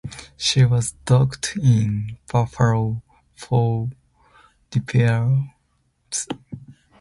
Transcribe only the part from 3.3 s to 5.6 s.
for repairs.